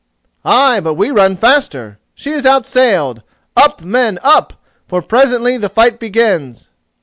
"Ay, 0.43 0.79
but 0.79 0.95
we 0.95 1.11
run 1.11 1.35
faster—she 1.37 2.31
is 2.31 2.43
outsailed. 2.43 3.21
Up, 3.55 3.83
men, 3.83 4.17
up: 4.23 4.53
for 4.87 4.99
presently 4.99 5.57
the 5.59 5.69
fight 5.69 5.99
begins." 5.99 6.69